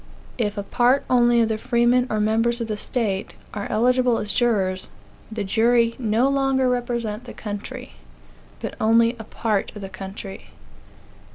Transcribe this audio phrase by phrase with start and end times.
[0.39, 4.33] If a part only of the freemen, or members of the state, are eligible as
[4.33, 4.89] jurors,
[5.31, 7.91] the jury no longer represent "the country,"
[8.59, 10.47] but only a part of "the country."